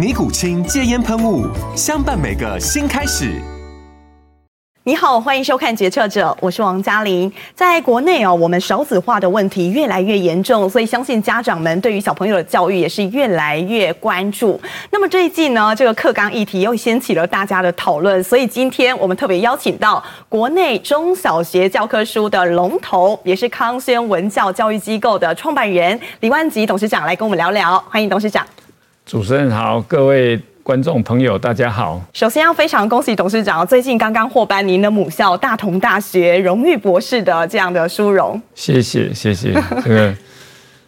[0.00, 1.46] 尼古清戒烟喷雾，
[1.76, 3.38] 相伴每个新开始。
[4.82, 7.30] 你好，欢迎收看《决策者》，我是王嘉玲。
[7.54, 14.58] 在国内哦，我们少子化的问题越来越严重，所以相信家长们对于小朋友的教育也是越来越关注。
[14.90, 27.78] 那么这一季呢，这个课纲议题又掀起了大家的讨论，所以今天我们特别邀请到国内中小学教科书的龙头，也是康轩文教教育机构的创办人李万吉董事长来跟我们聊聊。
[27.90, 28.46] 欢迎董事长。
[29.10, 32.00] 主持人好，各位观众朋友，大家好。
[32.12, 38.40] 首先要非常恭喜董事长，最近刚刚获颁您的母校大同大学荣誉博士的这样的殊荣。
[38.54, 39.52] 谢谢谢谢，
[39.82, 40.14] 这个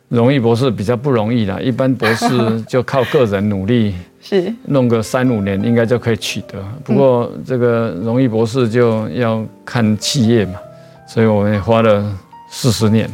[0.08, 3.92] 荣誉博士比较不容易啦，一般博士就靠个人努力，
[4.22, 6.64] 是弄个三五年应该就可以取得。
[6.84, 10.60] 不过这个荣誉博士就要看企业嘛，
[11.08, 12.08] 所以我们也花了
[12.48, 13.10] 四十年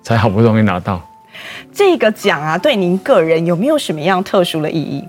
[0.00, 1.04] 才好不容易拿到。
[1.74, 5.04] 这个奖啊，对您个人有没有什么样特殊的意义？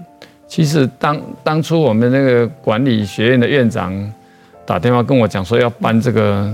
[0.48, 3.94] 其实当当初我们那个管理学院的院长
[4.66, 6.52] 打电话跟我讲说要颁这个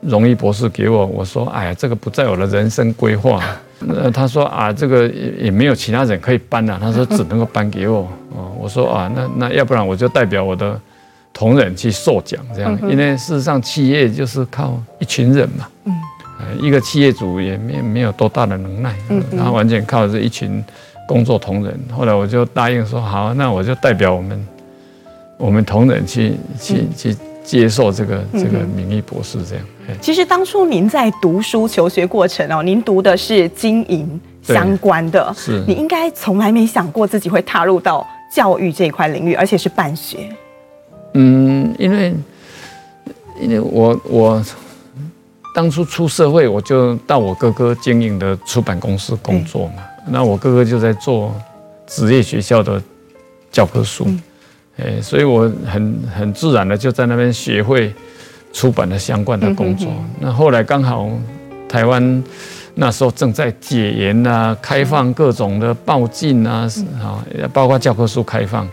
[0.00, 3.42] 荣誉博士给我，我说哎呀，这个不在我的人生规划。
[3.80, 8.00] 那 他说啊，这个也也没有其他人可以颁了，他说只能够颁给我。
[8.34, 10.78] 哦，我说啊，那那要不然我就代表我的
[11.32, 15.68] 同仁去受奖这样，因为事实上企业就是靠一群人嘛。
[15.84, 15.92] 嗯。
[16.58, 18.94] 一个企业主也没没有多大的能耐，
[19.36, 20.62] 他完全靠这一群
[21.06, 21.78] 工作同仁。
[21.96, 24.48] 后来我就答应说好，那我就代表我们
[25.36, 29.64] 我们同仁去去去接受这个这个名誉博士这样。
[30.00, 40.28] 其实当初您在读书求学过程哦，您读的是经营相关的，是你应该从来没想过自己会踏入到教育这一块领域，而且是办学。
[41.14, 42.14] 嗯，因为
[43.40, 44.44] 因为我我。
[45.54, 49.82] 当初出社会，我就到我哥哥经营的出版公司工作嘛。
[50.06, 51.34] 那我哥哥就在做
[51.86, 52.80] 职业学校的
[53.50, 54.06] 教科书，
[54.78, 57.92] 哎，所以我很很自然的就在那边学会
[58.52, 59.92] 出版的相关的工作。
[60.18, 61.10] 那后来刚好
[61.68, 62.24] 台湾
[62.74, 66.68] 那时候正在解严啊，开放各种的报禁啊，
[67.00, 67.22] 啊，
[67.52, 68.68] 包括教科书开放。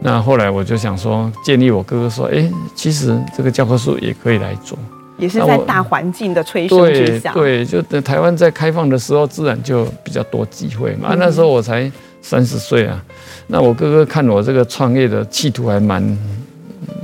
[0.00, 4.78] 那后来我就想说，建议我哥哥说，哎，其实这个教科书也可以来做。
[5.16, 11.14] 也是在大环境的催生之下，对，就等台湾在开放的时候，自然就比较多机会嘛。
[11.16, 13.00] 那时候我才三十岁啊，
[13.46, 16.18] 那我哥哥看我这个创业的企图还蛮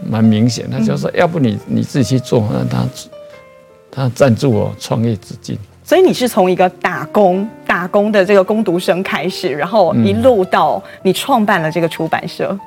[0.08, 2.84] 蛮明显，他就说，要不你你自己去做，让他
[3.90, 5.56] 他赞助我创业资金。
[5.84, 12.58] 所以你是从一个打工打工的这个工读生开始，然后一路到你创办了这个出版社。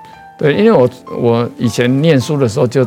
[0.43, 2.85] 对，因为我我以前念书的时候就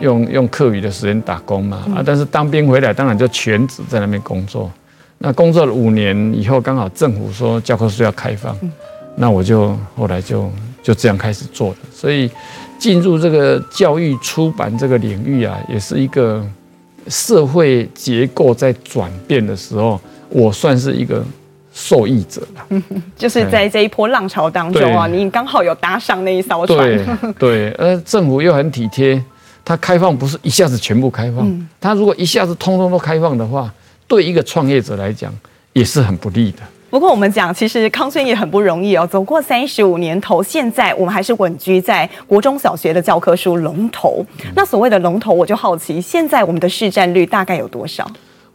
[0.00, 4.70] 用用课余的时间打工嘛，啊，但是当兵回来当然就全职在那边工作。
[5.16, 8.54] 那工作了五年以后，刚好政府说教科书要开放，
[9.16, 10.50] 那我就后来就
[10.82, 11.76] 就这样开始做了。
[11.90, 12.30] 所以
[12.78, 16.46] 进入这个教育出版这个领域啊，也是一个
[17.08, 21.24] 社会结构在转变的时候，我算是一个。
[21.72, 22.82] 受益者了，
[23.16, 26.78] 就是在这一波浪潮当中啊，你刚好有搭上那一艘船。
[26.78, 27.06] 对，
[27.38, 29.22] 对，呃，政府又很体贴，
[29.64, 33.72] 它开放不是一下子全部开放，它如果一下子通通都开放的话，
[34.08, 35.32] 对一个创业者来讲
[35.72, 36.58] 也是很不利的。
[36.90, 44.26] 不过我们讲，其实康轩也很不容易哦，走过三十五年头，现在我们还是稳居在国中小学的教科书龙头。
[44.56, 48.04] 那所谓的龙头，我就好奇，现在我们的市占率大概有多少？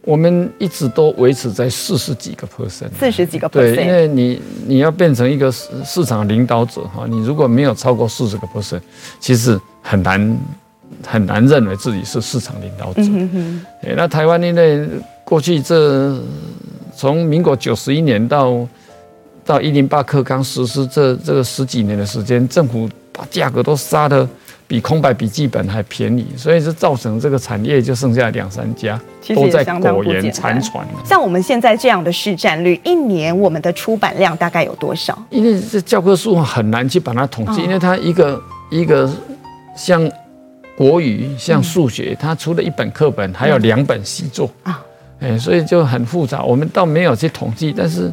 [0.06, 3.74] 我们一直都维持在四十几个 percent，四十几个 percent。
[3.74, 8.80] 对，因为你你要变成一个市市场领导者哈，你如果没有超过四十个 percent，
[9.18, 10.38] 其实很难
[11.04, 13.02] 很难认为自己是市场领导者。
[13.02, 13.66] 嗯哼。
[13.96, 14.88] 那台湾因为
[15.24, 16.16] 过去这
[16.94, 18.64] 从民国九十一年到
[19.44, 24.28] 到一零八课纲实施这这个十几年的时间，政府把价格都杀得
[24.68, 29.00] 比空白笔记本还便宜，所以就造成这个产业就剩下两三家，
[29.34, 30.86] 都在苟延残喘。
[31.04, 35.16] 像我们现在这样的市占率，一年我们的出版量大概有多少？
[35.30, 39.08] 因为这教科书很难去把它统计，因为它一个一个
[39.76, 40.10] 像
[40.76, 44.82] 国语、像数学，它除了一本课本，还有两本习作啊，
[45.20, 46.42] 哎，所以就很复杂。
[46.42, 48.12] 我们倒没有去统计，但是。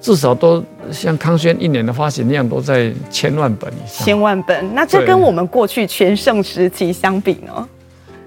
[0.00, 4.04] 至少都像康轩一年的发行量都在千万本以上。
[4.04, 7.68] 千万本，那这跟我们过去全盛时期相比呢？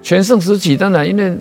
[0.02, 1.36] 全盛时期当然，因为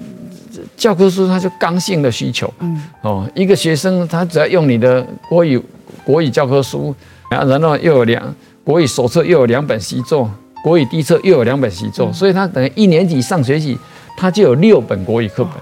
[0.77, 5.61] 教科书它就刚性的需求，嗯，哦，一个学生他只要用你的国语
[6.05, 6.95] 国语教科书，
[7.31, 10.31] 然后又有两国语手册又有两本习作，
[10.65, 13.79] 国语地册又有两本习作，所以他等于一年级上学期
[14.17, 15.55] 他就有六本国语课本，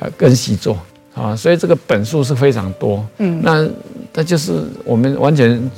[0.00, 0.76] 呃，跟习作。
[1.14, 3.68] 啊，所以这个本数是非常多，嗯，那
[4.12, 5.70] 那就是我们完全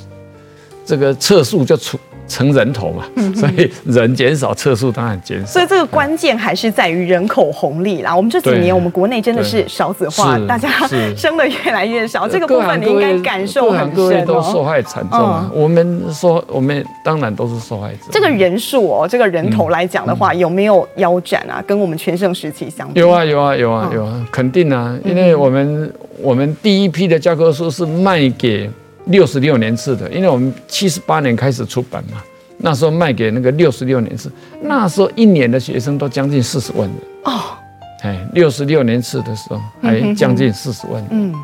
[0.85, 1.99] 这个测数就出。
[2.29, 5.47] 成人头嘛，所以人减少，车数当然减少。
[5.47, 8.15] 所以这个关键还是在于人口红利啦。
[8.15, 10.69] 我们这几年，我们国内真的是少子化，大家
[11.17, 12.27] 生的越来越少。
[12.29, 13.95] 这个部分你应该感受很深。
[13.95, 15.51] 各位都受害惨重啊！
[15.55, 17.99] 我们说，我们当然都是受害者。
[18.11, 21.63] 这个人数哦，这个人头来讲的话，有没有腰斩啊？
[21.67, 23.01] 跟我们全盛时期相比？
[23.01, 24.99] 有啊，有啊，有啊，有啊，肯定啊！
[25.05, 28.71] 因为我们我们第一批的教科书是卖给。
[29.07, 32.23] 六十六年次的，因为我们七十八年开始出版嘛，
[32.59, 34.31] 那时候卖给那个六十六年次，
[34.63, 37.57] 那时候一年的学生都将近四十万人哦，
[38.03, 41.09] 哎，六十六年次的时候还将近四十万人。
[41.11, 41.35] 嗯。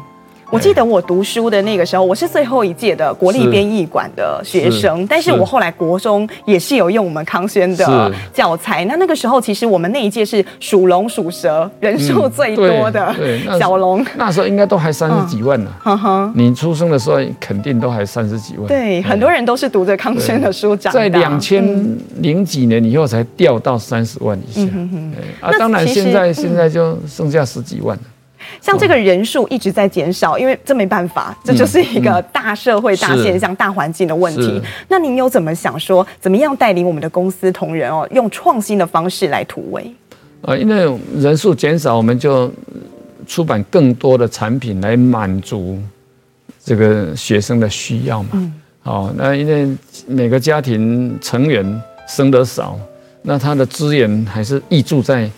[0.52, 8.84] 我记得我读书的那个时候，我是最后一届的国立编译馆的学生，但是我后来国中也是有用我们康轩的教材。
[8.84, 13.14] 那那个时候，其实我们那一届是属龙属蛇人数最多的
[13.58, 16.32] 小龙，那时候应该都还三十几万呢。
[16.34, 18.66] 你出生的时候肯定都还三十几万。
[18.66, 21.00] 对，很多人都是读着康轩的书长大。
[21.00, 21.64] 在两千
[22.18, 24.60] 零几年以后才掉到三十万以下。
[25.40, 28.02] 啊，当然现在现在就剩下十几万了。
[28.60, 34.60] 像这个人数一直在减少，因为这没办法，这就是一个大社会大现象、大环境的问题。
[34.88, 39.92] 那您有怎么想说，怎么样带领我们的公司同仁哦，用创新的方式来突围？
[40.42, 42.52] 呃，因为人数减少，我们就
[43.26, 45.78] 出版更多的产品来满足
[46.64, 48.30] 这个学生的需要嘛。
[48.32, 48.52] 嗯。
[48.82, 49.68] 好，那因为
[50.06, 52.78] 每个家庭成员生得少，
[53.22, 55.30] 那他的资源还是溢注在。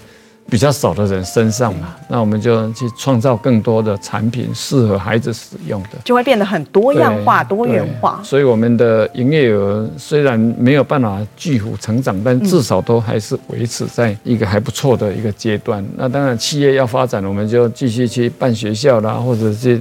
[0.47, 8.21] 比较少的人身上嘛，那我们就去创造更多的产品，适合孩子使用的，就会变得很多样化、多元化。
[8.23, 15.85] 所以我们的营业额虽然没有办法巨幅成长，但至少都还是维持在一个还不错的一个阶段。
[15.97, 19.81] 那当然，企业要发展，我们就继续去办学校啦，或者是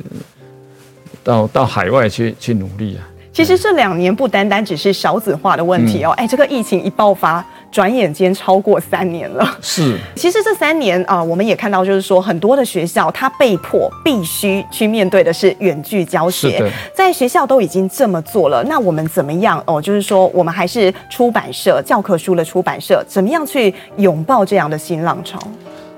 [1.23, 3.03] 到到海外去去努力啊。
[3.33, 9.57] 其实这两年不单单只是少子化的问题哦，哎，这个疫情一爆发，转眼间超过三年了。
[9.59, 16.71] 是， 其实这三年啊，我们也看到，就是说很多的学校，它被迫必须去面对的是远距教学。
[16.93, 19.81] 在学校都已经这么做了，那我们怎么样哦？
[19.81, 25.39] 就是说，我们还是出版社教科书的出版社，怎么样去拥抱这样的新浪潮？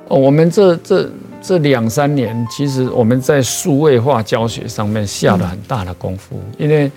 [0.07, 1.09] 哦，我们这这
[1.41, 6.89] 这两三年，其实我们在数位化教学上面下了很大的功夫，因为。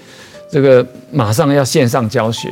[0.51, 2.49] 这个马上要线上教学，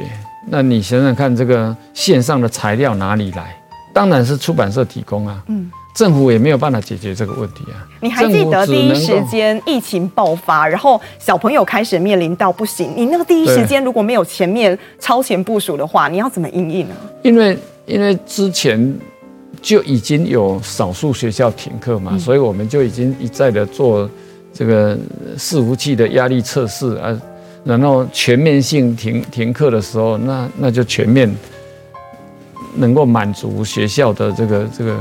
[0.51, 3.57] 那你想想看，这个线上的材料哪里来？
[3.95, 5.43] 当然是出版社提供啊。
[5.49, 7.81] 嗯，政府也没有办法解决这个问题啊。
[8.03, 16.95] 你还记得第一时间疫情爆发，然后小朋友开始面临到不行，你那个第一时间如果没有前面超前部署的话，你要怎么应应呢？
[17.23, 18.95] 因为因为之前
[19.63, 24.07] 就已经有少数学校停课嘛，所以我们就已经一再的做
[24.53, 24.95] 这个
[25.39, 27.19] 伺服器的压力测试啊。
[27.67, 31.29] 然后全面性停停课的时候，那那就全面
[32.77, 34.97] 能够满足学校的这个这个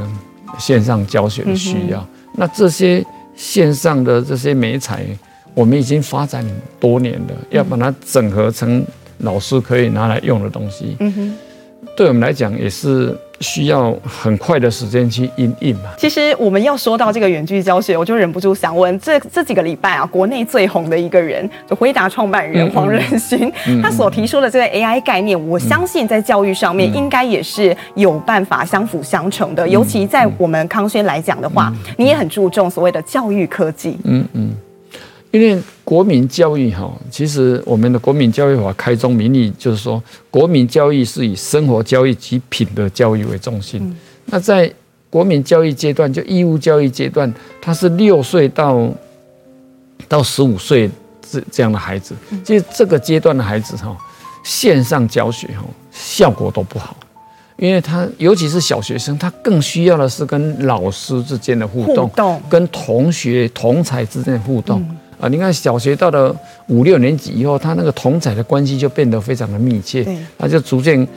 [0.57, 2.05] 线上教学的需要。
[2.33, 3.05] 那这些
[3.35, 5.05] 线上的这些美材，
[5.53, 6.43] 我们已经发展
[6.79, 8.83] 多年了，要把它整合成
[9.19, 10.97] 老师可以拿来用的东西。
[10.99, 11.33] 嗯哼，
[11.95, 13.15] 对我们来讲也是。
[13.39, 15.91] 需要很快的时间去因应嘛。
[15.97, 29.65] 其实我们要说到这个远距教学，我就忍不住想问，这这几个礼拜啊，国内最红的一个人，就回答创办人黄仁勋，嗯嗯、他所提出的这个 AI 概念，我相信在教育上面应该也是有办法相辅相成的。
[29.65, 33.97] 嗯、尤其在我们康轩来讲的话，嗯、你也很注重所谓的教育科技。
[34.03, 34.55] 嗯嗯。
[35.35, 40.01] 因为国民教育哈，其实我们的国民教育法开宗明义就是说，
[40.31, 43.93] 国民教育是以生活教育及品德教育为中心。
[44.27, 44.71] 那在
[45.09, 48.89] 国民教育阶段，就义务教育阶段，他是六岁到
[50.07, 50.89] 到十五岁
[51.29, 53.97] 这这样的孩子，其实这个阶段的孩子哈，
[54.41, 56.95] 线上教学哈效果都不好。
[57.57, 64.79] 因为他尤其是小学生，他更需要的是跟老师之间的互动，互动跟同学同才之间的互动。
[64.79, 66.35] 嗯啊，你看小学到了
[66.67, 71.07] 五六年级以后，他那个同侪的关系就变得非常的密切，对他就逐渐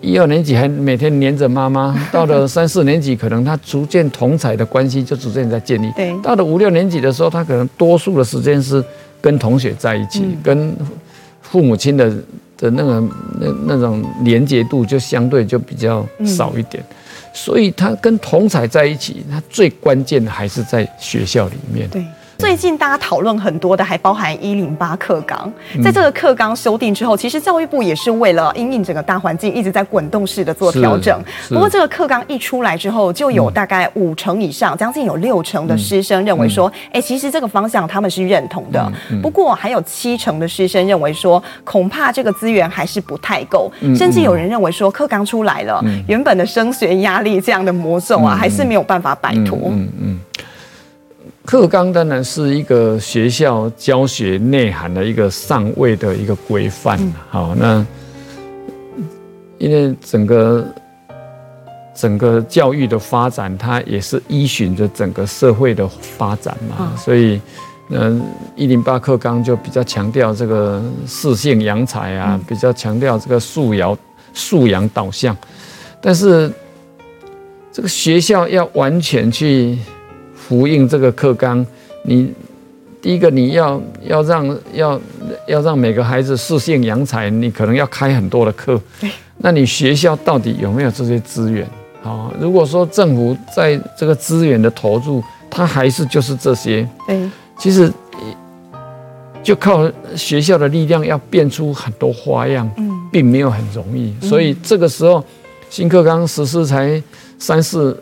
[0.00, 5.90] 一二年级还每天黏着妈妈， 到了三四年级，可能他逐渐同侪的关系就逐渐在建立。
[5.94, 8.82] 对到了五六年级的时候，他可能多数的时间是
[9.20, 10.76] 跟同学在一起，嗯跟
[11.42, 12.08] 父母亲的
[12.56, 13.02] 的那个
[13.40, 16.82] 那那种连接度就相对就比较少一点，
[17.34, 21.86] 所以他跟同侪在一起，他最关键的还是在学校里面。
[21.90, 22.02] 对。
[22.36, 25.50] 最近大家讨论很多的，还包含一零八课纲。
[25.82, 31.18] 在这个课纲修订之后，其实教育部也是为了因应整个大环境，一直在滚动式的做调整。
[31.48, 38.92] 不过这个课纲一出来之后，就有大概五成以上，将近有六成的师生认为说，哎，其实这个方向他们是认同的。
[39.22, 49.58] 不过还有七成的师生认为说，恐怕这个资源还是不太够，甚至有人认为说，课纲出来了，原本的升学压力这样的魔咒啊，还是没有办法摆脱。
[49.70, 50.18] 嗯嗯。
[51.44, 56.98] 课纲当然是一个学校教学内涵的一个上位的一个规范。
[57.30, 57.84] 好，那
[59.58, 60.66] 因为整个
[61.94, 67.40] 整个教育的发展，它也是依循着整个社会的发展嘛，所以，
[67.90, 68.22] 嗯，
[68.56, 73.96] 一零八课纲就比较强调这个适性扬才啊，比较强调这个素养
[74.32, 75.36] 素养导向，
[76.00, 76.52] 但是
[77.70, 79.78] 这个学校要完全去。
[80.48, 81.64] 呼应这个课纲，
[82.02, 82.32] 你
[83.00, 85.00] 第一个你要要让要
[85.46, 88.80] 要让每个孩子适性扬才，你可能要开很多的课。
[89.38, 91.66] 那你学校到底有没有这些资源？
[92.02, 96.86] 好，如果说政府在这个资源的投入，它还是就是这些。
[97.06, 97.90] 对，其实
[99.42, 102.70] 就靠学校的力量要变出很多花样，
[103.10, 104.14] 并没有很容易。
[104.20, 105.24] 所以这个时候
[105.70, 107.02] 新课纲实施才。
[107.44, 107.94] 三四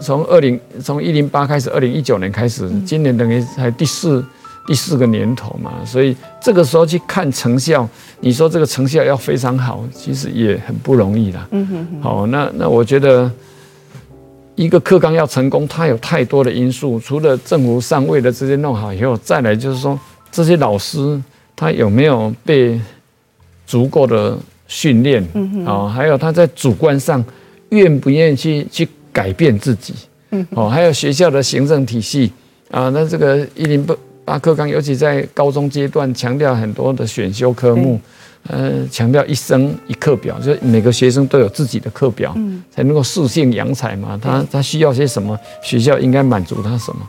[0.00, 4.24] 从二零从一零八开始，二零一九年开始，今年等于才第四
[4.66, 7.88] 第四个年头嘛，所以这个时候去看成效，
[8.18, 11.46] 你说这个成效要非常好，其实也很不容易啦。
[11.52, 12.02] 嗯哼哼。
[12.02, 13.30] 好，那那我觉得
[14.56, 19.96] 一个课纲要成功，它有太多的因素，除了政府上位的这些弄好以后，再来就是说
[20.32, 21.22] 这些老师
[21.54, 22.80] 他有没有被
[23.64, 24.36] 足够的
[24.66, 25.66] 训练，嗯哼。
[25.66, 27.24] 啊，还有他在主观上。
[27.70, 29.94] 愿不愿意去去改变自己？
[30.30, 32.32] 嗯，哦，还有学校的行政体系
[32.70, 33.86] 啊，那这个一零
[34.24, 37.98] 八课纲，尤其在高中阶段，强调很多的选修科目，
[38.46, 42.36] 呃，强调一生一课表，就是每个学生都有自己的课表，
[42.70, 44.18] 才能够适性扬才嘛。
[44.22, 47.08] 他他需要些什么，学校应该满足他什么？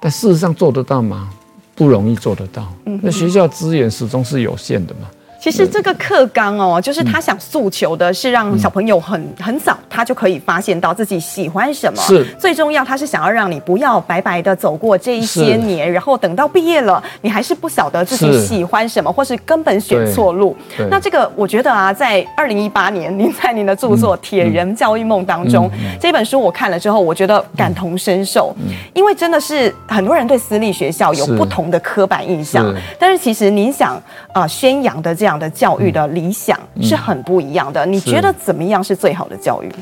[0.00, 1.28] 但事实上做得到吗？
[1.74, 2.72] 不容易做得到。
[3.02, 5.08] 那学校资源始终是有限的嘛。
[5.50, 12.02] 其实这个课纲哦，就是他想诉求的是让小朋友很很早，他就可以发现到自己喜欢什么。
[12.02, 12.22] 是。
[12.38, 20.54] 最重要，他是想要让你不要白白的走过这一些年，然后等到毕业了，你还是不晓得自己喜欢什么，或是根本选错路。
[20.90, 28.54] 那这个我觉得啊，在二零一八年，您在您的著作《铁人教育梦》当中，这本书我看了之后，我觉得感同身受，
[28.92, 33.98] 因为真的是很多人对私立学校有不同的刻板印象，但是其实您想
[34.34, 35.37] 啊宣扬的这样。
[35.38, 37.86] 的教育的理想是很不一样的。
[37.86, 39.72] 你觉得怎么样是最好的教育？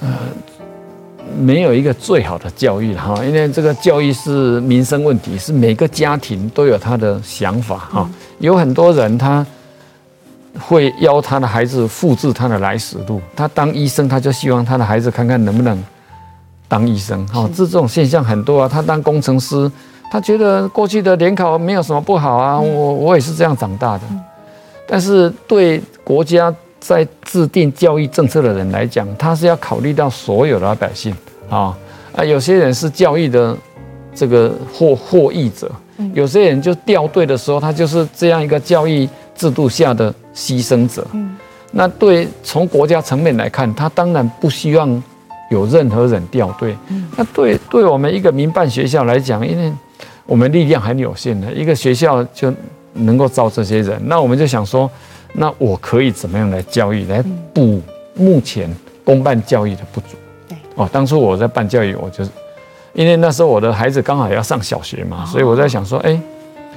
[0.00, 0.08] 呃，
[1.36, 8.08] 没有一个最好的教育哈，因为这个教育是民生问题，是每个家庭都有他的想法哈。
[8.38, 9.44] 有很多人他
[10.60, 15.76] 会邀他的孩子复制他的来时路，他当医生他就希望他的孩子看看能不能
[16.68, 17.48] 当医生哈。
[17.54, 18.68] 这种现象很多啊。
[18.68, 19.70] 他当工程师，
[20.10, 22.58] 他觉得过去的联考没有什么不好啊。
[22.58, 24.02] 我我也是这样长大的。
[24.90, 31.14] 但是对国家在制定教育政策的人来讲，他是要考虑到所有的老百姓
[31.50, 31.76] 啊
[32.16, 33.54] 啊，有些人是教育的
[34.14, 35.70] 这个获获益者，
[36.14, 41.06] 有些人就掉队的时候，他就是这样一个教育制度下的牺牲者。
[41.72, 45.02] 那对从国家层面来看，他当然不希望
[45.50, 46.74] 有任何人掉队。
[47.14, 49.70] 那对对我们一个民办学校来讲，因为
[50.24, 52.50] 我们力量很有限的，一个学校就。
[52.98, 54.90] 能够招这些人，那我们就想说，
[55.34, 57.80] 那我可以怎么样来教育，来补
[58.14, 58.68] 目前
[59.04, 60.16] 公办教育的不足？
[60.48, 62.30] 对哦，当初我在办教育，我就是
[62.92, 66.20] 因为那时候我的孩子刚好要上小学嘛，所以我在想说，哎，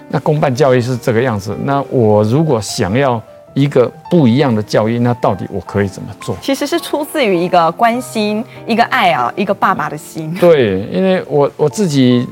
[0.09, 3.21] 那公办教育是这个样子，那我如果想要
[3.53, 6.35] 一个不一样的教育，那到底我可以怎么做？
[6.41, 10.33] 其实是出自于一个关心、一个爱啊，一个爸爸的心。
[10.39, 12.27] 对，因为我我自己。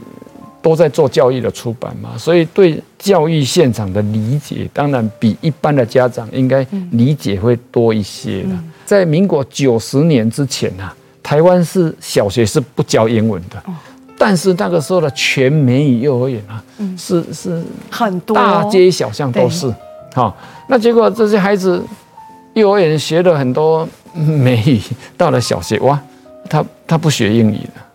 [0.62, 8.50] 都在做教育的出版嘛，所以对教育现场的理解，当然比一般的家长应该理解会多一些的。
[8.86, 13.64] 在民国九十年之前啊，台湾是小学是不教英文的，
[14.18, 16.64] 但是那个时候的全美语幼儿园啊，
[16.98, 19.74] 是是很多大街小巷都是。
[20.14, 20.36] 好，
[20.68, 21.82] 那结果这些孩子
[22.54, 24.82] 幼儿园学了很多美语，
[25.16, 25.98] 到了小学哇，
[26.50, 27.89] 他他不学英语了，好。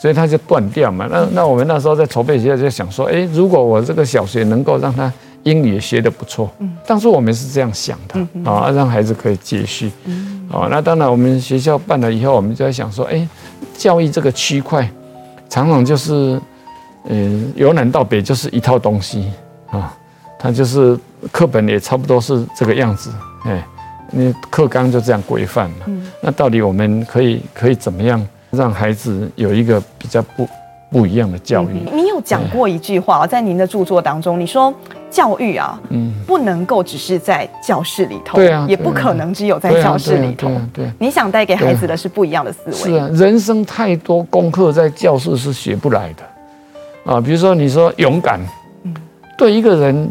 [0.00, 1.06] 所以他就断掉嘛。
[1.10, 13.28] 那那我们那时候在筹备学校就想说，哎，如果我这个小学能够让他英语学得不错，嗯，当初我们是这样想的啊，让孩子可以接续，嗯，啊，那当然我们学校办了以后，我们就在想说，哎，
[13.76, 14.90] 教育这个区块，
[15.50, 16.40] 常常就是，
[17.04, 19.30] 嗯，由南到北就是一套东西
[19.70, 19.94] 啊，
[20.38, 20.98] 它就是
[21.30, 23.10] 课本也差不多是这个样子，
[23.44, 23.66] 哎，
[24.12, 25.86] 那课纲就这样规范嘛。
[26.22, 28.26] 那到底我们可以可以怎么样？
[28.50, 30.48] 让孩子有一个比较不
[30.90, 31.82] 不一样的教育。
[31.92, 34.72] 你有讲过一句话，在您的著作当中，你说
[35.10, 40.50] 教育啊，嗯，不能够只是在教室里头，对啊，也不可能只有在教室里头。
[40.72, 42.72] 对，你想带给孩子的是不一样的思维。
[42.72, 47.20] 是啊，人生太多功课在教室是学不来的啊。
[47.20, 48.40] 比如说，你说勇敢，
[48.82, 48.94] 嗯，
[49.38, 50.10] 对一个人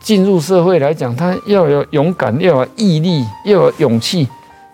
[0.00, 4.26] 进入社会来讲，他要有勇敢，要有毅力，要有勇气。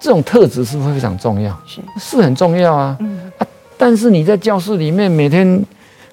[0.05, 1.59] 这种特质是不是非常重要？
[1.67, 2.95] 是，是很重要啊。
[3.01, 3.47] 嗯啊，
[3.79, 5.65] 但是你在教室里面每天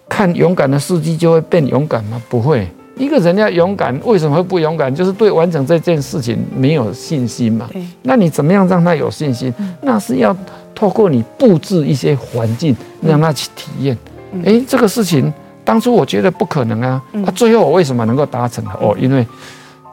[0.07, 2.21] 看勇敢的事迹，就会变勇敢吗？
[2.29, 2.65] 不会。
[2.95, 4.95] 一个人要勇敢，为什么会不勇敢？
[4.95, 7.69] 就是对完成这件事情没有信心嘛。
[8.03, 9.53] 那你怎么样让他有信心？
[9.81, 10.33] 那是要
[10.73, 13.97] 透过你布置一些环境，让他去体验。
[14.45, 15.33] 哎，这个事情
[15.65, 17.03] 当初我觉得不可能啊。
[17.25, 18.63] 啊，最后我为什么能够达成？
[18.79, 19.27] 哦，因为。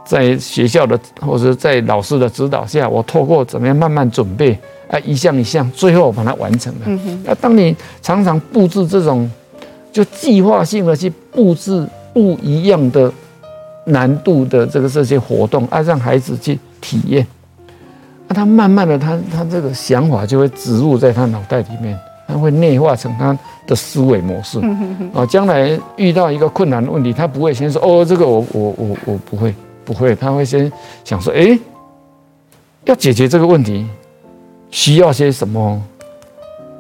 [0.08, 4.58] 在学校的或者在老师的指导下，我透过怎么样慢慢准备
[4.90, 7.00] 啊，一项一项，最后把它完成了。
[7.24, 9.30] 那当你常常布置这种，
[9.92, 13.12] 就计划性的去布置不一样的
[13.84, 17.26] 难度的这个这些活动啊，让孩子去体验，
[18.28, 21.94] 那他慢慢的他他这个想法就会植入在他脑袋里面，
[22.26, 24.58] 他会内化成他的思维模式。
[25.12, 29.54] 啊，将来遇到一个困难的问题，他不会先说哦，这个我我我我不会。
[29.88, 30.70] 不会，他会先
[31.02, 31.58] 想说：“哎，
[32.84, 33.86] 要解决这个问题，
[34.70, 35.82] 需要些什么？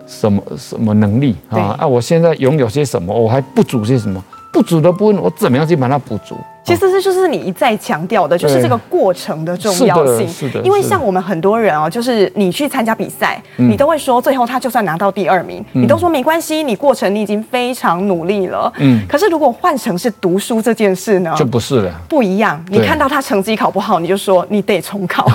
[0.06, 1.74] 什么什么能力啊？
[1.78, 3.14] 啊，我现在拥有些什么？
[3.14, 4.22] 我还不足些什么？
[4.52, 6.36] 不足的部分，我怎么样去把它补足？”
[6.68, 10.28] 其实这就是你一再强调的，就是这个过程的重要性。
[10.28, 10.60] 是的，是的。
[10.60, 18.70] 因为像我们很多人哦，就是你去参加比赛，你都会说，最后他就算拿到第二名，你都说没关系，你过程你已经非常努力了。
[18.76, 19.00] 嗯。
[19.08, 21.34] 可是如果换成是读书这件事呢？
[21.38, 21.90] 就不是了。
[22.06, 22.62] 不一样。
[22.68, 25.26] 你看到他成绩考不好，你就说你得重考。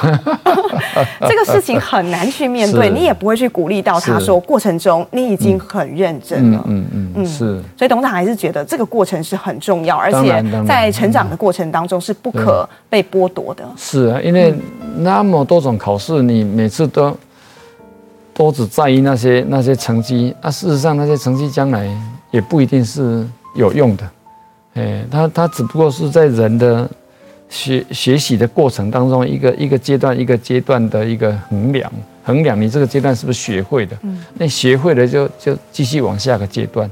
[1.27, 6.63] 这个事情很难去面对，你也不会去鼓励到他说，过程中你已经很认真了。
[6.67, 7.25] 嗯嗯嗯。
[7.25, 7.59] 是。
[7.75, 11.22] 所以董事长还是觉得这个过程是很重要，而且在成长。
[11.29, 13.63] 的过程当中是不可被剥夺的。
[13.77, 14.53] 是啊，因为
[14.97, 17.17] 那么多种考试，你每次都
[18.33, 20.49] 都只在意那些那些成绩啊。
[20.49, 21.87] 事实上，那些成绩将来
[22.31, 24.09] 也不一定是有用的。
[24.75, 26.89] 哎，他他只不过是在人的
[27.49, 31.91] 学学习的过程当中，一个一个阶段一个阶段的一个衡量，
[32.23, 33.95] 衡量你这个阶段是不是学会的。
[34.01, 36.89] 嗯，那学会了就就继续往下个阶段。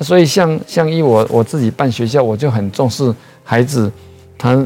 [0.00, 3.14] 所以像像一我我自己办学校，我就很重视。
[3.42, 3.90] 孩子，
[4.36, 4.62] 他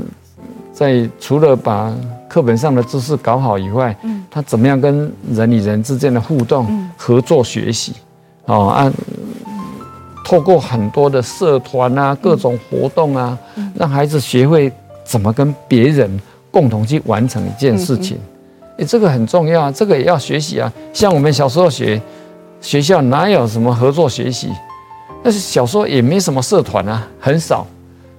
[0.73, 1.95] 在除了把
[2.29, 3.97] 课本上的知识搞好以外，
[4.31, 7.95] 他怎么样跟人与人之间的互动、合作学习，
[8.47, 8.92] 哦，按
[10.25, 13.38] 透过很多的社团啊、各种活动啊，
[13.75, 14.73] 让孩子学会
[15.05, 18.18] 怎么跟别人共同去完成一件事情。
[18.79, 20.73] 诶，这个很重要啊，这个也要学习啊。
[20.92, 22.01] 像我们小时候学
[22.61, 24.49] 学校哪有什么合作学习？
[25.23, 27.67] 但是小时候也没什么社团啊，很少。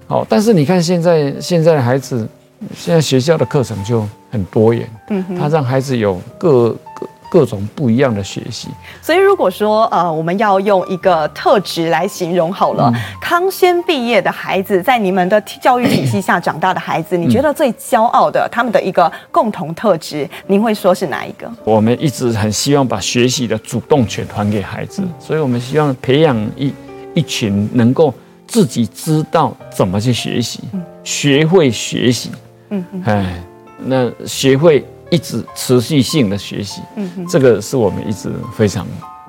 [0.08, 2.28] 好，但是你看现在现在的孩子，
[2.76, 8.68] 现在学校的课程就很多元，嗯，他让孩子有各各各种不一样的学习。
[9.02, 21.52] 所以如果说呃，我们要用一个特质来形容好了，嗯、康轩毕业的孩子，在你们的教育体系下长大的孩子，你觉得最骄傲的他们的一个共同特质，您会说是哪一个？
[21.63, 26.72] 我们一直很希望把学习的主动权还给孩子，所以我们希望培养一
[27.13, 28.13] 一群能够。
[28.45, 30.60] 自己知道怎么去学习，
[31.04, 32.30] 学会学习，
[32.69, 33.41] 嗯，哎，
[33.86, 38.86] 那学会一直持续性的学习，嗯，这个是我们一直非常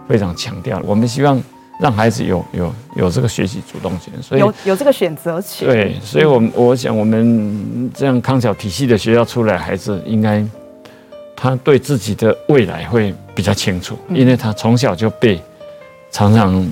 [0.06, 0.84] 非常强调的。
[0.86, 1.40] 我们希望
[1.80, 5.68] 让孩子有有有这个学习主动权，所以有有这个选择权。
[5.68, 10.44] 对，所以我们我想我们这样康桥体系的学校出来的孩子，应该
[11.34, 15.40] 他对自己的未来会比较清楚，因为他从小就被
[16.10, 16.68] 常常。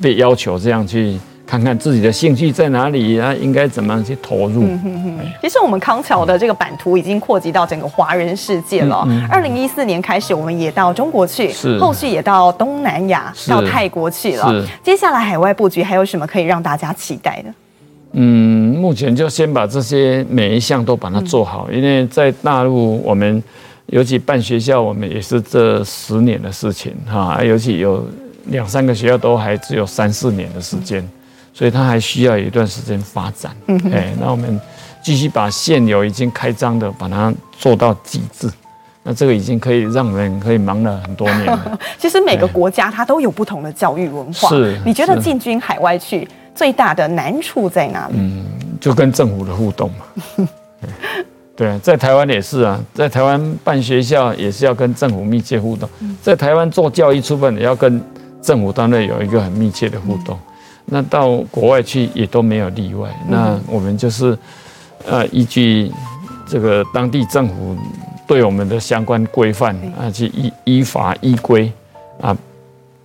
[0.00, 1.18] 被要求这样去。
[1.46, 4.62] 看看自己的兴趣在哪里，啊，应该怎么样去投入。
[4.62, 5.18] 嗯哼哼。
[5.42, 9.04] 其实我们康桥的这个版图已经扩及到整个华人世界了。
[9.28, 14.48] 二零一四年开始，我们也到中国去，是后续也到东南亚、到泰国去了。
[14.48, 17.52] 是接下来海外布局还有什么可以让大家期待的？
[18.12, 23.42] 嗯，目前就先把这些每一项都把它做好，嗯、因为在大陆，我们
[23.86, 28.06] 尤其办学校，我们也是这十年的事情哈，尤其有
[28.50, 31.00] 两三个学校都还只有三四年的时间。
[31.02, 31.10] 嗯
[31.52, 34.58] 所以它还需要有一段时间发展，哎、嗯哼，那我们
[35.02, 38.48] 继续把现有已经开张的把它做到极致，
[39.02, 41.78] 那这个已经可以让人可以忙了很多年了。
[41.98, 44.78] 其实每个国家它都有不同的教育文化，是。
[44.86, 48.14] 你觉得进军海外去最大的难处在哪里？
[48.16, 48.46] 嗯，
[48.80, 50.46] 就跟政府的互动嘛。
[51.56, 55.86] 对啊，在台湾也是啊，在台湾办学校也是要跟政府密切互动，
[56.22, 58.00] 在台湾做教育出版也要跟
[58.42, 60.38] 政府单位有一个很密切的互动。
[60.86, 63.08] 那到国外去也都没有例外。
[63.28, 64.36] 那我们就是，
[65.06, 65.90] 呃，依据
[66.48, 67.76] 这个当地政府
[68.26, 71.70] 对我们的相关规范啊，去依依法依规
[72.20, 72.36] 啊。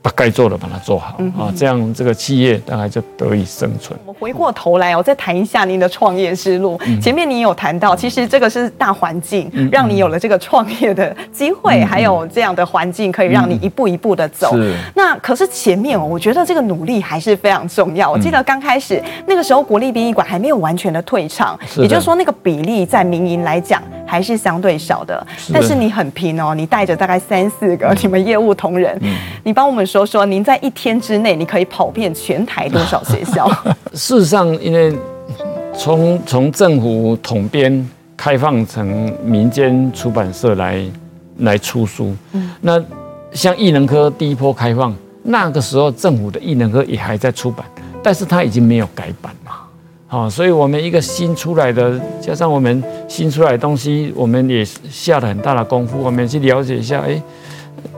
[0.05, 3.99] 把该做的把它做好啊，这样这个企业大概就得以生存。
[4.05, 6.79] 我们回过头来，我再谈一下您的创业之路。
[6.85, 14.51] 嗯、前面您有谈到，其实这个是大环境让你有了这个创业的机会，嗯、还有这样的环境可以让你一步一步的走。
[14.53, 18.11] 嗯、那可是前面哦，我觉得这个努力还是非常重要。
[18.11, 25.25] 我记得刚开始那个时候，国立殡仪馆还没有完全的退场，也就是说那个比例在民营来讲还是相对少的。
[25.35, 29.11] 是的但是你很拼哦，你带着大概三四个你们业务同仁，嗯、
[29.43, 29.83] 你帮我们。
[29.95, 33.49] 说说，您在一天之内，你可以跑遍全台多少学校？
[33.95, 34.93] 事实上，因为
[35.73, 40.85] 从从政府统编开放成民间出版社来
[41.37, 42.83] 来出书，嗯，那
[43.31, 47.65] 像艺能科第一波开放，那个时候政府的艺能科也还在出版，
[48.03, 49.51] 但是它已经没有改版了，
[50.07, 57.21] 好，所以我们一个新出来的，加上我们新出来的东西，我们也下了很大的功夫，我们去了解一下，哎。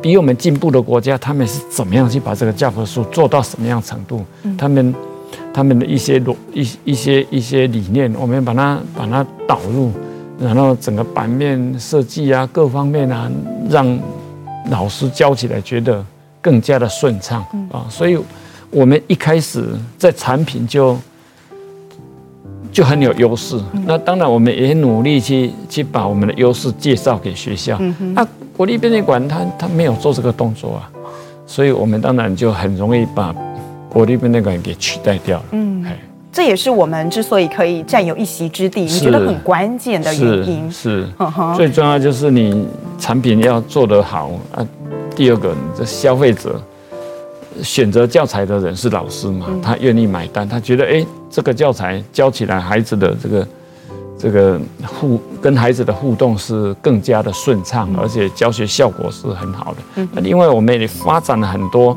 [0.02, 4.23] 比我们进步的国家，他们是怎么样去把这个教科书做到什么样程度？
[4.58, 4.95] 他们
[5.54, 9.91] 他们的一些逻一一些一些理念，我们把它把它导入，
[10.39, 13.32] 然后整个版面设计啊，各方面啊，
[13.69, 14.00] 让
[14.69, 16.06] 老师教起来觉得
[16.41, 17.86] 更加的顺畅啊。
[17.89, 18.17] 所以，
[18.69, 19.65] 我们一开始
[19.97, 20.97] 在产品就
[22.71, 23.60] 就很有优势。
[23.86, 27.80] 那当然，我们也努力去去把我们的优势介绍给学校。
[28.15, 28.28] 啊。
[28.58, 30.89] 国立编译馆，他他没有做这个动作啊，
[31.46, 33.34] 所以我们当然就很容易把
[33.88, 35.46] 国立编译馆给取代掉了。
[35.52, 35.86] 嗯，
[36.32, 40.72] 这也是我们之所以可以占有一席之地，你觉得很关键的原因。
[40.72, 41.08] 是，是
[41.56, 42.67] 最重要就是你
[42.98, 44.67] 产品要做得好啊。
[45.15, 46.60] 第二个，这消费者
[47.62, 53.48] 选择教材的人是老师嘛，他愿意买单，他觉得哎，这个教材教起来孩子的这个。
[54.18, 60.08] 这个互跟孩子的互动是更加的顺畅，而且教学效果是很好的。
[60.12, 61.96] 那另外我们也发展了很多，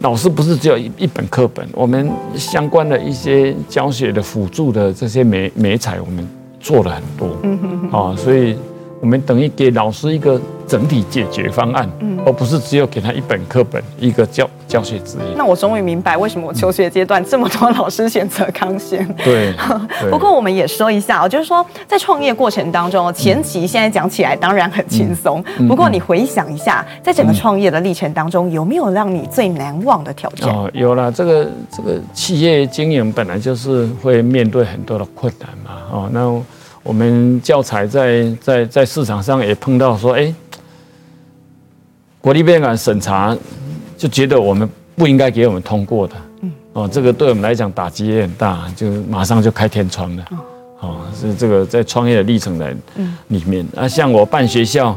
[0.00, 6.26] 老师不是只有一一本课本，我们相关的一些教学的辅助的这些美美彩，我们
[6.60, 7.28] 做了很多。
[7.42, 7.58] 嗯
[7.90, 8.56] 哼啊，所以
[9.04, 14.48] 我们等于给老师一个整体解决方案，嗯而不是只有给他一本课本一个教。
[14.66, 15.36] 教学指引。
[15.36, 19.06] 那我终于明白为什么我求学阶段这么多老师选择康轩。
[19.22, 19.52] 对。
[20.10, 25.44] 不过我们也说一下哦，就是说在创业过程当中，前期现在讲起来当然很轻松。
[25.68, 30.48] 不过你回想一下，在整个创业的历程当中，有没有让你最难忘的挑战？
[30.48, 31.12] 哦，有了。
[31.12, 35.82] 这个这个企业经营本来就是会面对很多的困难嘛。
[35.92, 36.42] 哦，那
[36.84, 40.32] 我们教材在在在市场上也碰到说，哎，
[42.20, 43.36] 国立编译馆审查。
[43.96, 46.52] 就觉得我们不应该给我们通过的，嗯。
[46.72, 50.24] 哦，这个对我们来讲打击也很大，就马上就开天窗了，
[50.80, 52.74] 哦，是这个在创业的历程的
[53.28, 53.66] 里面。
[53.74, 54.94] 啊，像我办学校，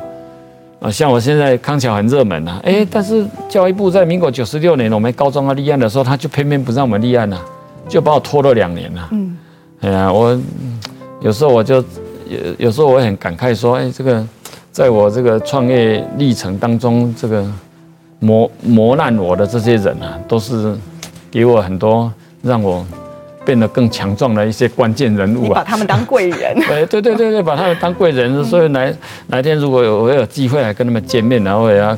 [0.81, 7.37] 啊，像我现在康桥很热门啊，哎，但是教育部在民国九十六年我们高中要立案的时候，他就偏偏不让我们立案呐，
[7.87, 9.37] 就把我拖了两年了，嗯，
[9.81, 10.37] 哎呀，我
[11.21, 11.75] 有时候我就
[12.27, 14.25] 有有时候我也很感慨说，哎，这个
[14.71, 17.45] 在我这个创业历程当中，这个。
[18.19, 20.75] 磨磨难我的这些人啊，都是
[21.29, 22.83] 给我很多让我
[23.45, 25.53] 变得更强壮的一些关键人物啊。
[25.53, 26.55] 把他们当贵人。
[26.67, 28.43] 对对对对对，把他们当贵人。
[28.43, 28.91] 所以哪
[29.27, 31.95] 哪天如果有我有机会来跟他们见面，然后也要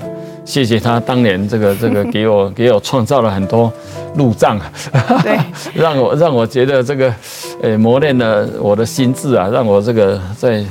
[0.50, 3.72] 谢谢他当年这个 这个给我给我创造了很多
[4.16, 4.60] 路障，
[5.22, 5.38] 对，
[5.80, 7.14] 让我让我觉得这个
[7.62, 10.66] 呃磨练了我的心智啊，让我这个在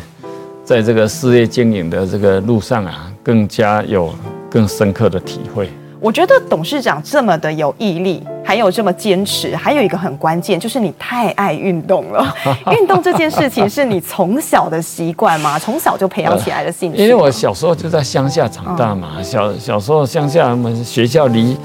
[0.64, 4.12] 在这个事业经营的这个路上啊，更加有。
[4.50, 5.68] 更深刻的体会。
[6.00, 12.34] 我觉得董事长这么的有毅力，还有这么坚持，还有一个很关键，就是你太爱运动了。
[12.70, 15.58] 运动这件事情是你从小的习惯吗？
[15.60, 17.02] 从小就培养起来的兴趣？
[17.02, 21.56] 因为我小时候就在乡下长大嘛，嗯、小小时候乡下我们学校离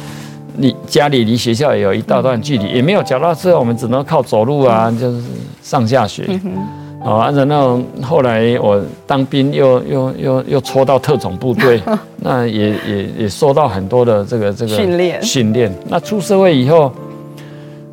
[0.57, 5.21] 离家里离学校也有一大段距离，也没有脚踏车，我们只能靠走路啊，嗯、就是
[5.61, 6.25] 上下学。
[6.27, 11.81] 嗯哦，然后后来我当兵又又又又抽到特种部队，
[12.17, 15.71] 那也也也受到很多的这个这个训练训练。
[15.89, 16.91] 那出社会以后，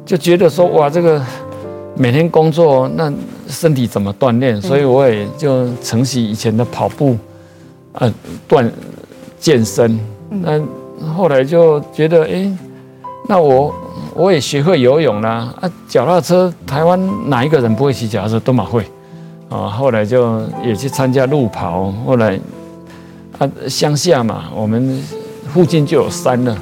[0.06, 1.20] 就觉得说哇，这个
[1.96, 3.12] 每天工作，那
[3.48, 4.62] 身体怎么锻炼？
[4.62, 7.16] 所以我也就承袭以前的跑步，
[7.94, 8.12] 呃，
[8.48, 8.70] 锻
[9.40, 9.98] 健身。
[10.28, 10.60] 那
[11.16, 12.48] 后来就觉得，哎，
[13.28, 13.74] 那我
[14.14, 15.52] 我也学会游泳啦。
[15.60, 18.38] 啊，脚踏车，台湾哪一个人不会骑脚踏车？
[18.38, 18.84] 都马会。
[19.50, 21.92] 啊，后来就也去参加路跑。
[22.06, 22.38] 后来，
[23.38, 25.02] 啊，乡下嘛，我们
[25.52, 26.56] 附近就有山了，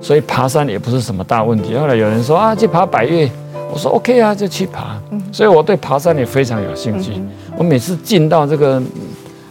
[0.00, 1.76] 所以爬山也不是什么大问题。
[1.76, 3.30] 后来有人说啊，去爬百岳，
[3.72, 5.00] 我说 OK 啊，就去爬。
[5.30, 7.12] 所以我对爬山也非常有兴趣。
[7.56, 8.82] 我每次进到这个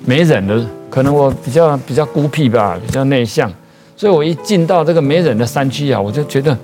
[0.06, 3.50] 没人的，可能我比较比较孤僻吧，比较内向，
[3.96, 6.58] 所以我一进到这个没人的山区啊，我就觉得。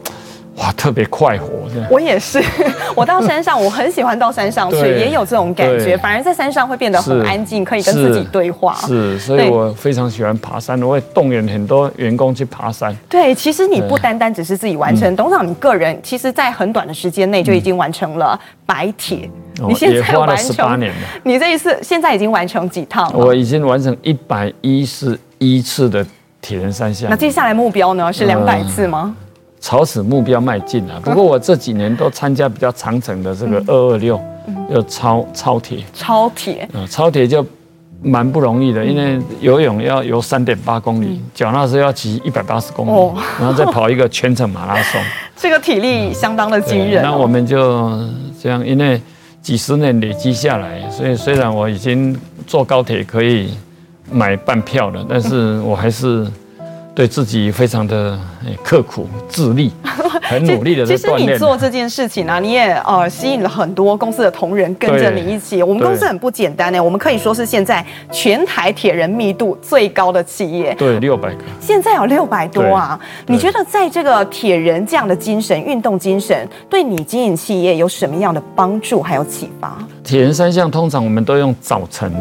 [0.58, 1.48] 哇，特别快活！
[1.88, 2.44] 我也是，
[2.96, 5.96] 我到山上，我很喜欢到山上去，也有这种感觉。
[5.98, 8.74] 反而在山上会变得很安静，可以跟自己对话。
[8.88, 12.96] 是，所以我非常喜欢爬山，我会动员很多员工去爬山。
[13.08, 19.30] 对，其实你不单单只是自己完成，董事长你个人，其实在很短的时间内就已经完成了白铁。
[19.68, 20.98] 你现在完成十八年了。
[21.22, 23.20] 你这一次现在已经完成几趟了？
[23.20, 26.04] 我已经完成一百一十一次的
[26.42, 27.08] 铁人三项。
[27.12, 28.12] 那接下来目标呢？
[28.12, 29.16] 是两百次吗？
[29.68, 30.98] 朝此目标迈进啊！
[31.04, 34.18] 不过我这几年都参加比较长程的这个二二六，
[34.70, 35.84] 要超超铁。
[35.94, 37.46] 超铁啊，超铁就
[38.02, 45.02] 蛮不容易的，因为游泳要游三点八公里，脚踏车要骑一百八十公里，然后再跑一个全程马拉松。
[45.36, 47.04] 这个体力相当的惊人。
[47.04, 47.92] 那我们就
[48.42, 49.02] 这样，因为
[49.42, 53.50] 几十年累积下来，所以虽然我已经坐高铁可以
[54.10, 56.26] 买半票了，但是我还是。
[56.98, 58.18] 对自己非常的
[58.64, 59.72] 刻苦、自立，
[60.24, 60.84] 很努力的。
[60.84, 65.62] 其实你做这件事情呢、啊，你也呃吸引了很多公司的同仁跟着你一起。
[65.62, 70.74] 我们公司很不简单呢，我们可以说是现在全台铁人密度最高的企业。
[70.74, 71.44] 对，六百个。
[71.62, 73.00] 现在有六百多啊！
[73.28, 79.78] 你觉得在这个铁人这样的精神、运动精神，对你经营企业有什么样的帮助还有启发？
[80.04, 82.12] 铁人三项通常我们都用早晨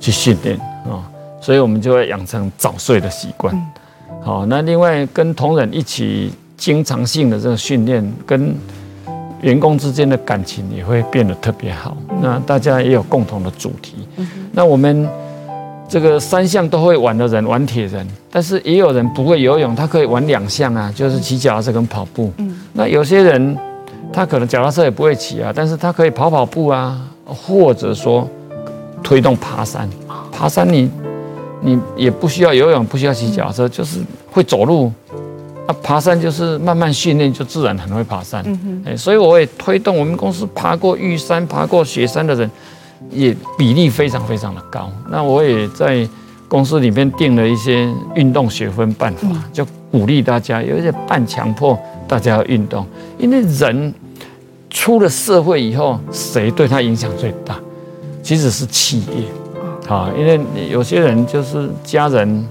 [0.00, 1.04] 去训练啊，
[1.42, 3.54] 所以我们就会养成早睡的习惯。
[3.54, 3.66] 嗯
[4.24, 8.54] 好，那另外跟同仁一起经常性的这个训练，跟
[9.40, 11.96] 员工之间的感情也会变得特别好。
[12.20, 14.06] 那大家也有共同的主题。
[14.52, 15.08] 那我们
[15.88, 22.32] 这个三项都会玩的人玩铁人，但是也有人不会游泳，他可以玩两项啊，就是骑脚踏车跟跑步。
[22.72, 23.58] 那有些人
[24.12, 28.30] 他可能脚踏车也不会骑啊，但是他可以跑跑步啊，或者说
[29.02, 29.90] 推动爬山。
[30.30, 30.88] 爬山你。
[31.62, 34.92] 你也不需要游泳，不需要骑脚踏车，就是会走路。
[35.66, 38.44] 那，爬山就是慢慢训练，就自然很会爬山。
[38.84, 42.50] 哎，所以我也推动我们公司爬过玉山、爬过雪山的人，
[43.10, 44.90] 也比例非常非常的高。
[45.08, 46.06] 那我也在
[46.48, 52.84] 公司里面定了一些运动学分办法，就鼓励大家，有一些半强迫大家要运动，
[53.16, 53.94] 因为人
[54.68, 57.56] 出了社会以后，谁对他影响最大？
[58.20, 59.24] 其实是企业。
[59.92, 62.46] 啊，因为有些人就是家人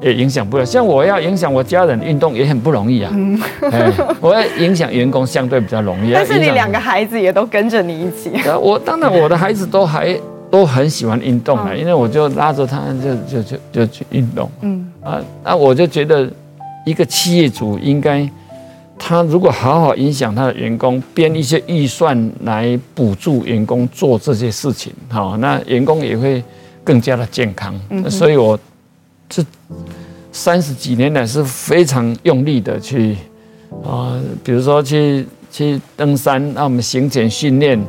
[0.00, 3.10] 也影响不了，像我要影响我家人运动也很不容易啊。
[3.14, 3.40] 嗯，
[4.20, 6.12] 我要影响员工相对比较容易。
[6.12, 8.32] 但是你两个孩子也都跟着你一起。
[8.60, 10.18] 我当然我的孩子都还
[10.50, 14.50] 都很喜欢运动啊，因为我就拉着他就就就就去运动。
[14.62, 16.28] 嗯啊，那我就觉得
[16.84, 18.28] 一个企业主应该，
[18.98, 26.42] 他如果好好影响他的员工，编一些预算来补助员工做这些事情，好，那员工也会。
[26.84, 28.58] 更加的健康，所以我
[29.28, 29.44] 这
[30.32, 33.16] 三十几年来是非常用力的去
[33.84, 37.80] 啊，比如说去去登山，让我们行前训练，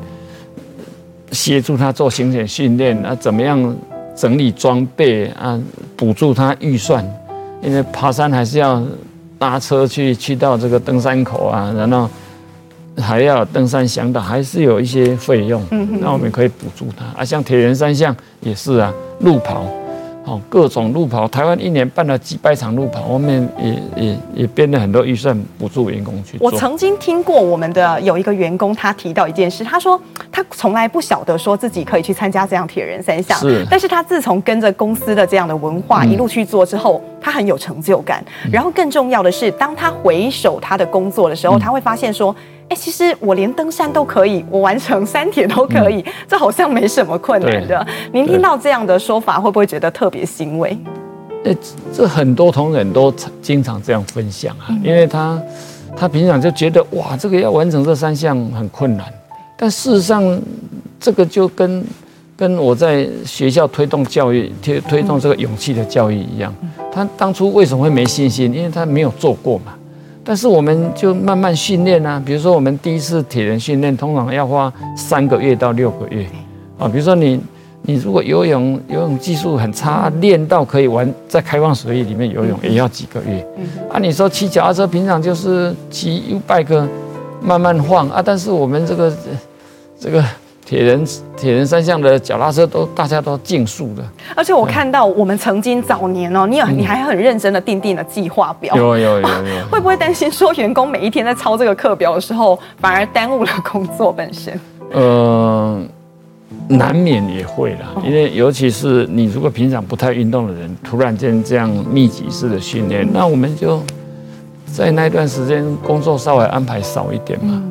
[1.32, 3.76] 协助他做行前训练啊，怎么样
[4.16, 5.60] 整理装备啊，
[5.96, 7.06] 补助他预算，
[7.62, 8.84] 因为爬山还是要
[9.40, 12.10] 搭车去去到这个登山口啊，然后。
[12.98, 15.62] 还要登山向导，还是有一些费用，
[16.00, 17.24] 那我们可以补助他啊。
[17.24, 19.64] 像铁人三项也是啊，路跑，
[20.26, 26.46] 哦，各种路跑，台湾一年办了几百场路跑，我们也也也编了很多预算补助员工去做。
[26.46, 30.00] 我曾经听过我们的有一个员工，他提到一件事，他说
[30.32, 37.02] 他从来不晓得说自己可以去参加这样铁人三项，是，但是他自从跟着公司的这样的文化一路去做之后。
[37.24, 38.26] 他很有成就感。
[38.52, 42.36] 然后更重要的是，当他回首他的工作的时候，他会发现说，
[42.72, 47.86] 哎，其实我连登山都可以，我完成三铁都可以，这好像没什么困难的。
[48.14, 50.78] 您听到这样的说法，会不会觉得特别欣慰？
[51.44, 51.54] 呃，
[51.92, 55.38] 这很多同仁都经常这样分享啊，因为他
[55.98, 59.06] 他平常就觉得哇，这个要完成这三项很困难，
[59.58, 60.42] 但事实上，
[60.98, 61.84] 这个就跟
[62.38, 66.56] 跟我在学校推动教育推推动这个勇气的教育一样，
[66.90, 68.54] 他当初为什么会没信心？
[68.54, 69.74] 因为他没有做过嘛。
[70.32, 76.26] 但是我们就慢慢训练啊，比如说我们第一次铁人训练，通常要花三个月到六个月
[76.80, 77.38] 啊，比如说你。
[77.84, 83.44] 你如果游泳游泳技术很差，练到可以玩在开放水域里面游泳，也要几个月。
[83.92, 86.88] 啊，你说骑脚踏车，平常就是骑 U bike，
[87.42, 88.22] 慢慢晃啊。
[88.24, 89.12] 但是我们这个
[90.00, 90.24] 这个
[90.66, 94.04] 铁人铁人三项的脚踏车都大家都竞速的。
[94.36, 98.76] 而且我看到我们曾经早年哦，你有你还很认真的订定了计划表。
[98.76, 99.66] 有有有有。
[99.70, 104.60] 会不会担心说员工每一天在抄这个课表的时候，反而耽误了工作本身？
[104.94, 105.88] 嗯。
[106.68, 113.82] 难免也会啦，因为尤其是你如果平常不太运动的人，突然间这样密集式的训练，那我们就
[114.66, 117.54] 在那段时间工作稍微安排少一点嘛。
[117.54, 117.71] 嗯，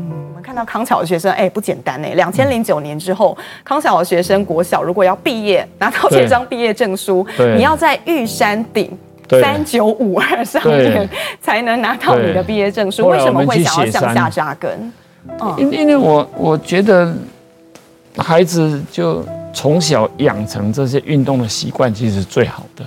[0.65, 8.91] 康桥的学生，哎，不简单哎，两千零九年之后，康桥的学生国小如果要毕业，拿到这张毕业证书，你要在玉山顶
[9.29, 11.09] 三九五二上面
[11.41, 13.09] 才能拿到你的毕业证书。
[13.09, 14.93] 为什么会想要向下扎根？
[15.59, 17.15] 因因为我我觉得。
[18.17, 22.85] 孩子就从小养成这些运动的习惯，其实是最好的。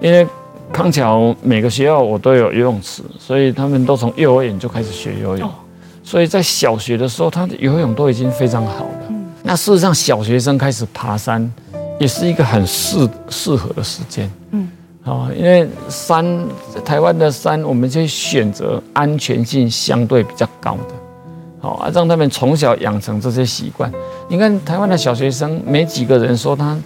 [0.00, 0.24] 因为
[0.70, 5.50] 康桥每个学校我都有游泳池，所以他们都从幼儿园就开始学游泳。
[6.10, 9.14] 所以在小学的时候，他的游泳都已经非常好了。
[9.44, 11.48] 那事实上，小学生开始爬山，
[12.00, 14.28] 也是一个很适适合的时间。
[14.50, 14.68] 嗯，
[15.04, 16.44] 啊，因为山，
[16.84, 20.94] 台湾的山，我们就选择安全性相对比较高的。
[21.60, 23.88] 好啊，让他们从小养成这些习惯。
[24.28, 26.76] 你看台湾的小学生，没几个人说他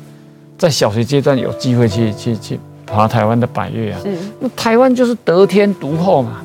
[0.58, 4.00] 在小学阶段有机会去去去爬台湾的百岳啊。
[4.02, 4.14] 是。
[4.38, 6.42] 那台湾就是得天独厚嘛，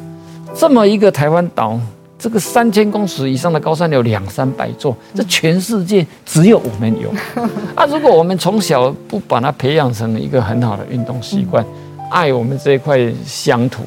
[0.55, 1.77] 这么一个台湾岛，
[2.19, 7.09] 这个三千公尺以上的高山有两三百座，这全世界只有我们有。
[7.73, 11.65] 啊，如果我们从小不把它培养成一个很好的运动习惯，
[12.11, 13.83] 爱我们这一块乡土，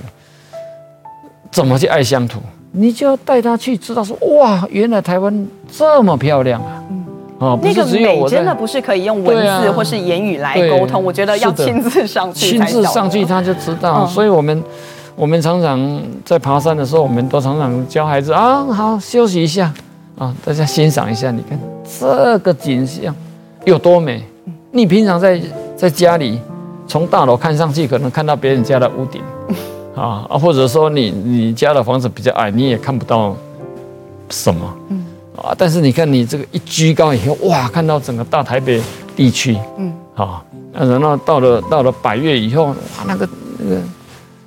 [1.51, 2.41] 怎么去爱乡土？
[2.75, 6.83] 你就要带他去知道说，哇，原来台湾这么漂亮啊！
[6.89, 7.05] 嗯，
[7.39, 14.07] 哦，那个美真的不是可以用文字或是言语来沟通，我觉得要亲自上去，亲自上去他就知道。
[14.07, 14.65] 所以我们
[15.15, 19.73] 我们常常在爬山的时候，我们都常常教孩子啊，好，休息一下
[20.19, 21.59] 啊，大家欣赏一下，你看
[22.01, 23.15] 这个景象
[23.65, 24.23] 有多美。
[24.71, 25.41] 你平常在
[25.77, 26.41] 在家里
[26.87, 29.21] 从大楼看上去，可能看到别人家的屋顶。
[29.95, 33.37] 啊啊，或者说你你家的房子比较矮，你也看不到
[34.31, 35.05] 什么，嗯
[35.37, 38.81] 啊，但是你看你这个一居高以后，哇，看到整个大台北
[39.15, 42.75] 地区，嗯，啊，然后到了到了百岳以后，哇，
[43.07, 43.81] 那个那个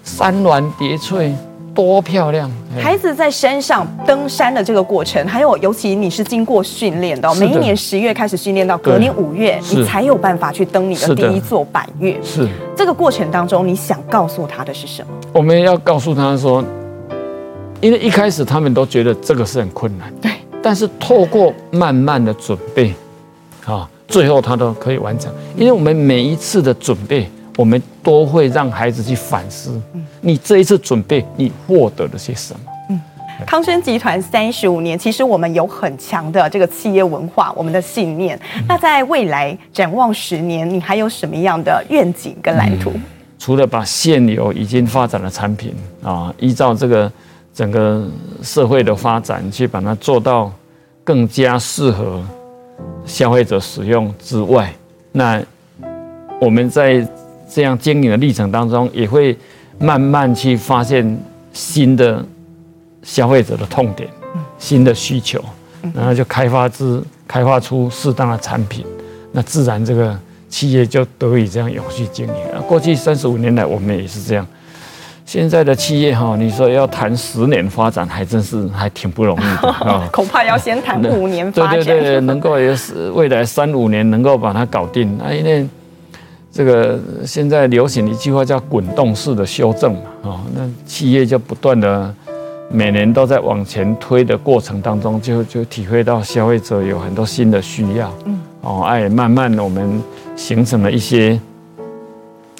[0.06, 1.36] 山峦叠翠。
[1.74, 2.50] 多漂亮！
[2.82, 12.18] 孩子在山上登山的这个过程，还有尤其你是经过训练的，每一年十月开始训练到隔年五月，你才有办法去登你的第一座百岳。
[12.24, 15.10] 是这个过程当中，你想告诉他的是什么？
[15.34, 16.64] 我们要告诉他说，
[17.82, 20.32] 因为一开始他们都觉得这个是很困难，对，
[20.64, 22.94] 但是透过慢慢的准备，
[23.66, 25.30] 啊，最后他都可以完成。
[25.58, 27.30] 因为我们每一次的准备。
[27.56, 29.82] 我们都会让孩子去反思，
[30.22, 32.60] 你这一次准备，你获得了些什么？
[32.90, 33.00] 嗯，
[33.46, 38.38] 康轩集团三十五年，其实我们有很强的这个企业文化，我们的信念。
[38.68, 42.92] 那在未来展望十年，你还有什么样的愿景跟蓝图？
[43.38, 47.12] 除了把现有已经发展的产品啊，依照这个
[47.54, 48.06] 整个
[48.42, 50.52] 社会的发展去把它做到
[51.04, 52.22] 更加适合
[53.06, 54.74] 消费者使用之外，
[55.12, 55.42] 那
[56.42, 57.08] 我们在
[57.48, 59.38] 这样经营的历程当中，也会
[59.80, 61.18] 慢慢去发现
[61.54, 62.24] 新的
[63.04, 64.10] 消费者的痛点、
[64.58, 65.44] 新的需求，
[65.94, 68.86] 然后就开发之开发出适当的产品，
[69.32, 70.18] 那自然这个
[70.50, 72.62] 企业就得以这样永续经营。
[72.68, 74.46] 过去三十五年来，我们也是这样。
[75.26, 80.08] 现在的企业哈，你说要谈十年发展，还真是还挺不容易的啊。
[80.14, 81.76] 恐怕要先谈五年发展。
[81.76, 85.68] 对对对，能够也是未来三五年能够把它搞定，那因为。
[86.56, 89.94] 这个现在流行一句话叫“滚动式的修正”
[90.24, 92.16] 嘛，啊，那企业就不断的
[92.72, 100.02] 每年都在往前推的过程当中，就就体会到消费者有很多新的需要，嗯，哦，哎，慢慢的我们
[100.38, 101.38] 形成了一些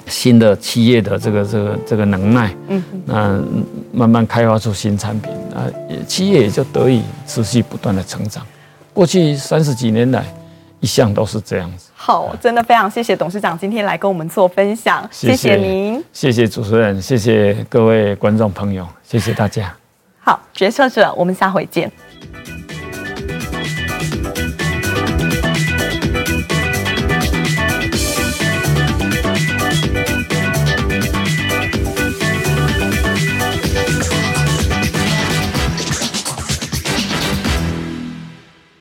[0.06, 3.42] 新的企业的这个这个这个能耐，嗯，那
[3.94, 5.64] 慢慢开发出新产品，啊，
[6.06, 8.44] 企业也就得以持续不断的成长。
[8.92, 10.22] 过去三十几年来，
[10.80, 11.85] 一向都是这样子。
[12.06, 19.74] 好，真的非常谢谢董事长今天来跟我们做分享，谢谢，您，谢谢主持人，谢谢各位观众朋友，谢谢大家。
[20.20, 21.90] 好，决策者，我们下回见。